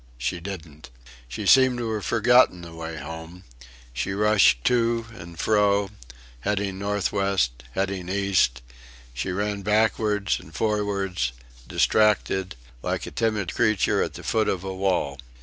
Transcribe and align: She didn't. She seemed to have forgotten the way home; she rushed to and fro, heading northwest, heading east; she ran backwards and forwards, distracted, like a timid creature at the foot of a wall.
She 0.17 0.39
didn't. 0.39 0.89
She 1.27 1.45
seemed 1.45 1.77
to 1.77 1.91
have 1.93 2.03
forgotten 2.05 2.63
the 2.63 2.73
way 2.73 2.97
home; 2.97 3.43
she 3.93 4.13
rushed 4.13 4.63
to 4.63 5.05
and 5.13 5.37
fro, 5.37 5.91
heading 6.39 6.79
northwest, 6.79 7.61
heading 7.73 8.09
east; 8.09 8.63
she 9.13 9.31
ran 9.31 9.61
backwards 9.61 10.39
and 10.39 10.55
forwards, 10.55 11.33
distracted, 11.67 12.55
like 12.81 13.05
a 13.05 13.11
timid 13.11 13.53
creature 13.53 14.01
at 14.01 14.15
the 14.15 14.23
foot 14.23 14.49
of 14.49 14.63
a 14.63 14.73
wall. 14.73 15.19